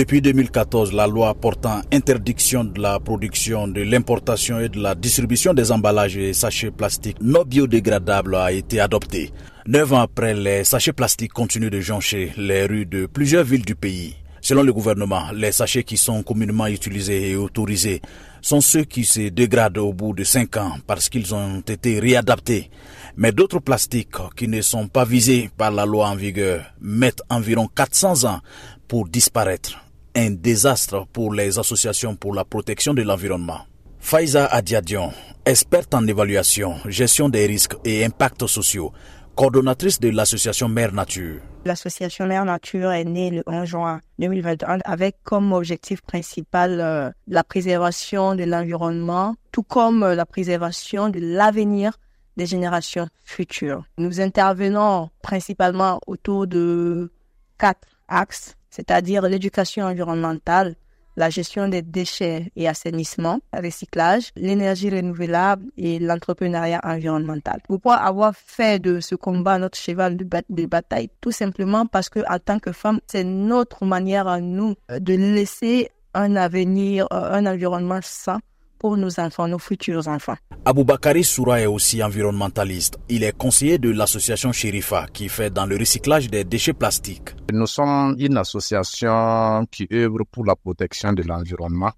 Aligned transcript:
Depuis 0.00 0.22
2014, 0.22 0.94
la 0.94 1.06
loi 1.06 1.34
portant 1.34 1.82
interdiction 1.92 2.64
de 2.64 2.80
la 2.80 2.98
production, 2.98 3.68
de 3.68 3.82
l'importation 3.82 4.58
et 4.58 4.70
de 4.70 4.80
la 4.80 4.94
distribution 4.94 5.52
des 5.52 5.70
emballages 5.72 6.16
et 6.16 6.32
sachets 6.32 6.70
plastiques 6.70 7.18
non 7.20 7.44
biodégradables 7.44 8.34
a 8.34 8.50
été 8.50 8.80
adoptée. 8.80 9.30
Neuf 9.66 9.92
ans 9.92 10.00
après, 10.00 10.32
les 10.32 10.64
sachets 10.64 10.94
plastiques 10.94 11.34
continuent 11.34 11.68
de 11.68 11.80
joncher 11.80 12.32
les 12.38 12.64
rues 12.64 12.86
de 12.86 13.04
plusieurs 13.04 13.44
villes 13.44 13.66
du 13.66 13.74
pays. 13.74 14.16
Selon 14.40 14.62
le 14.62 14.72
gouvernement, 14.72 15.32
les 15.34 15.52
sachets 15.52 15.84
qui 15.84 15.98
sont 15.98 16.22
communément 16.22 16.66
utilisés 16.66 17.32
et 17.32 17.36
autorisés 17.36 18.00
sont 18.40 18.62
ceux 18.62 18.84
qui 18.84 19.04
se 19.04 19.28
dégradent 19.28 19.76
au 19.76 19.92
bout 19.92 20.14
de 20.14 20.24
cinq 20.24 20.56
ans 20.56 20.78
parce 20.86 21.10
qu'ils 21.10 21.34
ont 21.34 21.60
été 21.60 22.00
réadaptés. 22.00 22.70
Mais 23.18 23.32
d'autres 23.32 23.58
plastiques 23.58 24.16
qui 24.34 24.48
ne 24.48 24.62
sont 24.62 24.88
pas 24.88 25.04
visés 25.04 25.50
par 25.58 25.70
la 25.70 25.84
loi 25.84 26.08
en 26.08 26.16
vigueur 26.16 26.64
mettent 26.80 27.20
environ 27.28 27.68
400 27.68 28.24
ans 28.24 28.40
pour 28.88 29.06
disparaître. 29.06 29.89
Un 30.16 30.30
désastre 30.30 31.06
pour 31.12 31.32
les 31.32 31.60
associations 31.60 32.16
pour 32.16 32.34
la 32.34 32.44
protection 32.44 32.94
de 32.94 33.02
l'environnement. 33.02 33.60
Faiza 34.00 34.46
Adiadion, 34.46 35.12
experte 35.46 35.94
en 35.94 36.04
évaluation, 36.04 36.74
gestion 36.86 37.28
des 37.28 37.46
risques 37.46 37.76
et 37.84 38.04
impacts 38.04 38.44
sociaux, 38.46 38.92
coordonnatrice 39.36 40.00
de 40.00 40.08
l'association 40.08 40.68
Mère 40.68 40.92
Nature. 40.92 41.40
L'association 41.64 42.26
Mère 42.26 42.44
Nature 42.44 42.90
est 42.90 43.04
née 43.04 43.30
le 43.30 43.44
11 43.46 43.68
juin 43.68 44.00
2021 44.18 44.78
avec 44.84 45.18
comme 45.22 45.52
objectif 45.52 46.00
principal 46.02 46.80
euh, 46.80 47.10
la 47.28 47.44
préservation 47.44 48.34
de 48.34 48.42
l'environnement, 48.42 49.36
tout 49.52 49.62
comme 49.62 50.02
euh, 50.02 50.16
la 50.16 50.26
préservation 50.26 51.08
de 51.08 51.20
l'avenir 51.20 51.92
des 52.36 52.46
générations 52.46 53.06
futures. 53.24 53.84
Nous 53.96 54.20
intervenons 54.20 55.10
principalement 55.22 56.00
autour 56.08 56.48
de 56.48 57.12
quatre 57.58 57.86
axes, 58.08 58.56
c'est-à-dire 58.70 59.22
l'éducation 59.22 59.84
environnementale, 59.84 60.76
la 61.16 61.28
gestion 61.28 61.68
des 61.68 61.82
déchets 61.82 62.50
et 62.56 62.68
assainissement, 62.68 63.40
recyclage, 63.52 64.30
l'énergie 64.36 64.90
renouvelable 64.90 65.66
et 65.76 65.98
l'entrepreneuriat 65.98 66.80
environnemental. 66.84 67.60
Pourquoi 67.66 67.96
avoir 67.96 68.34
fait 68.34 68.80
de 68.80 69.00
ce 69.00 69.16
combat 69.16 69.58
notre 69.58 69.78
cheval 69.78 70.16
de, 70.16 70.66
bataille 70.66 71.10
Tout 71.20 71.32
simplement 71.32 71.86
parce 71.86 72.08
que 72.08 72.20
en 72.28 72.38
tant 72.38 72.58
que 72.58 72.72
femme, 72.72 73.00
c'est 73.06 73.24
notre 73.24 73.84
manière 73.84 74.28
à 74.28 74.40
nous 74.40 74.76
de 74.88 75.14
laisser 75.14 75.90
un 76.14 76.36
avenir, 76.36 77.06
euh, 77.12 77.32
un 77.32 77.46
environnement 77.46 78.00
sain 78.02 78.40
pour 78.80 78.96
nos 78.96 79.20
enfants, 79.20 79.46
nos 79.46 79.58
futurs 79.58 80.08
enfants. 80.08 80.36
Aboubakari 80.64 81.22
Soura 81.22 81.60
est 81.60 81.66
aussi 81.66 82.02
environnementaliste. 82.02 82.98
Il 83.10 83.22
est 83.22 83.36
conseiller 83.36 83.78
de 83.78 83.90
l'association 83.90 84.52
Sherifa 84.52 85.06
qui 85.12 85.28
fait 85.28 85.50
dans 85.50 85.66
le 85.66 85.76
recyclage 85.76 86.28
des 86.30 86.44
déchets 86.44 86.72
plastiques. 86.72 87.36
Nous 87.52 87.66
sommes 87.66 88.16
une 88.18 88.38
association 88.38 89.66
qui 89.70 89.86
œuvre 89.92 90.24
pour 90.30 90.46
la 90.46 90.56
protection 90.56 91.12
de 91.12 91.22
l'environnement. 91.22 91.92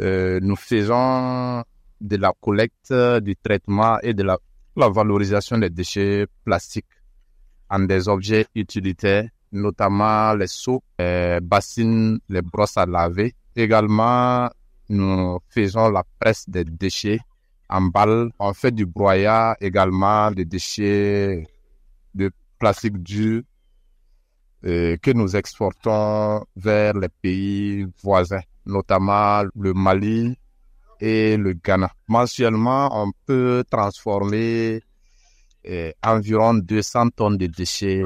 Euh, 0.00 0.40
nous 0.42 0.56
faisons 0.56 1.62
de 2.00 2.16
la 2.16 2.32
collecte, 2.40 2.92
du 3.22 3.36
traitement 3.36 3.98
et 4.02 4.12
de 4.12 4.24
la, 4.24 4.38
valorisation 4.76 5.58
des 5.58 5.70
déchets 5.70 6.26
plastiques 6.44 6.86
en 7.68 7.80
des 7.80 8.08
objets 8.08 8.46
utilitaires, 8.56 9.28
notamment 9.52 10.34
les 10.34 10.48
seaux, 10.48 10.82
les 10.98 11.38
bassines, 11.40 12.18
les 12.28 12.42
brosses 12.42 12.76
à 12.76 12.86
laver. 12.86 13.34
Également, 13.54 14.48
nous 14.90 15.38
faisons 15.48 15.88
la 15.88 16.04
presse 16.18 16.48
des 16.48 16.64
déchets 16.64 17.20
en 17.68 17.82
balle. 17.82 18.30
On 18.38 18.52
fait 18.52 18.72
du 18.72 18.84
broyat 18.84 19.56
également 19.60 20.30
des 20.32 20.44
déchets 20.44 21.46
de 22.14 22.30
plastique 22.58 23.02
dur 23.02 23.42
euh, 24.66 24.96
que 24.98 25.12
nous 25.12 25.36
exportons 25.36 26.44
vers 26.56 26.94
les 26.94 27.08
pays 27.08 27.86
voisins, 28.02 28.42
notamment 28.66 29.42
le 29.54 29.72
Mali 29.72 30.36
et 31.00 31.36
le 31.36 31.52
Ghana. 31.54 31.90
Mensuellement, 32.08 32.90
on 32.92 33.12
peut 33.24 33.64
transformer 33.70 34.82
euh, 35.68 35.92
environ 36.02 36.54
200 36.54 37.10
tonnes 37.10 37.38
de 37.38 37.46
déchets 37.46 38.02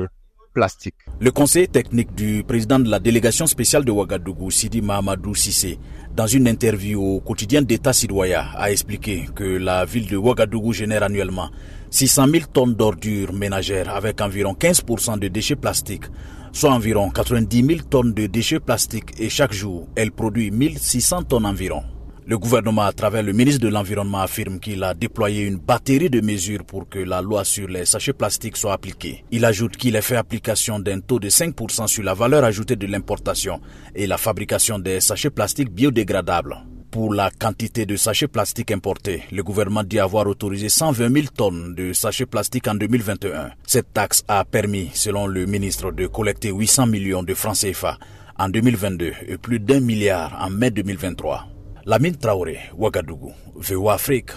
Le 1.20 1.30
conseiller 1.32 1.66
technique 1.66 2.14
du 2.14 2.44
président 2.44 2.78
de 2.78 2.88
la 2.88 3.00
délégation 3.00 3.46
spéciale 3.46 3.84
de 3.84 3.90
Ouagadougou, 3.90 4.52
Sidi 4.52 4.82
Mahamadou 4.82 5.34
Sissé, 5.34 5.80
dans 6.14 6.28
une 6.28 6.46
interview 6.46 7.02
au 7.02 7.20
quotidien 7.20 7.60
d'État 7.60 7.92
Sidoya, 7.92 8.46
a 8.54 8.70
expliqué 8.70 9.28
que 9.34 9.42
la 9.42 9.84
ville 9.84 10.08
de 10.08 10.16
Ouagadougou 10.16 10.72
génère 10.72 11.02
annuellement 11.02 11.50
600 11.90 12.26
000 12.28 12.44
tonnes 12.52 12.74
d'ordures 12.74 13.32
ménagères 13.32 13.94
avec 13.94 14.20
environ 14.20 14.52
15% 14.52 15.18
de 15.18 15.26
déchets 15.26 15.56
plastiques, 15.56 16.06
soit 16.52 16.70
environ 16.72 17.10
90 17.10 17.66
000 17.66 17.80
tonnes 17.90 18.14
de 18.14 18.26
déchets 18.26 18.60
plastiques 18.60 19.18
et 19.18 19.28
chaque 19.28 19.52
jour, 19.52 19.88
elle 19.96 20.12
produit 20.12 20.52
1600 20.52 21.24
tonnes 21.24 21.46
environ. 21.46 21.82
Le 22.26 22.38
gouvernement, 22.38 22.82
à 22.82 22.92
travers 22.92 23.22
le 23.22 23.34
ministre 23.34 23.60
de 23.60 23.68
l'Environnement, 23.68 24.20
affirme 24.20 24.58
qu'il 24.58 24.82
a 24.82 24.94
déployé 24.94 25.42
une 25.42 25.58
batterie 25.58 26.08
de 26.08 26.22
mesures 26.22 26.64
pour 26.64 26.88
que 26.88 26.98
la 26.98 27.20
loi 27.20 27.44
sur 27.44 27.68
les 27.68 27.84
sachets 27.84 28.14
plastiques 28.14 28.56
soit 28.56 28.72
appliquée. 28.72 29.26
Il 29.30 29.44
ajoute 29.44 29.76
qu'il 29.76 29.94
a 29.94 30.00
fait 30.00 30.16
application 30.16 30.78
d'un 30.78 31.00
taux 31.00 31.18
de 31.18 31.28
5% 31.28 31.86
sur 31.86 32.02
la 32.02 32.14
valeur 32.14 32.42
ajoutée 32.42 32.76
de 32.76 32.86
l'importation 32.86 33.60
et 33.94 34.06
la 34.06 34.16
fabrication 34.16 34.78
des 34.78 35.00
sachets 35.00 35.28
plastiques 35.28 35.70
biodégradables. 35.70 36.56
Pour 36.90 37.12
la 37.12 37.30
quantité 37.30 37.84
de 37.84 37.96
sachets 37.96 38.28
plastiques 38.28 38.70
importés, 38.70 39.24
le 39.30 39.42
gouvernement 39.42 39.84
dit 39.84 39.98
avoir 39.98 40.26
autorisé 40.26 40.70
120 40.70 41.12
000 41.12 41.26
tonnes 41.36 41.74
de 41.74 41.92
sachets 41.92 42.24
plastiques 42.24 42.68
en 42.68 42.74
2021. 42.74 43.50
Cette 43.66 43.92
taxe 43.92 44.24
a 44.28 44.46
permis, 44.46 44.90
selon 44.94 45.26
le 45.26 45.44
ministre, 45.44 45.92
de 45.92 46.06
collecter 46.06 46.52
800 46.52 46.86
millions 46.86 47.22
de 47.22 47.34
francs 47.34 47.58
CFA 47.58 47.98
en 48.38 48.48
2022 48.48 49.12
et 49.26 49.36
plus 49.36 49.60
d'un 49.60 49.80
milliard 49.80 50.38
en 50.40 50.48
mai 50.48 50.70
2023. 50.70 51.48
Lamine 51.86 52.16
Traoré, 52.16 52.70
Ouagadougou, 52.78 53.34
VOA 53.56 53.94
Afrique. 53.94 54.34